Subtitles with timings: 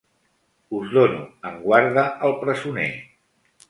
[0.77, 1.21] Us dono
[1.51, 2.93] en guarda el presoner.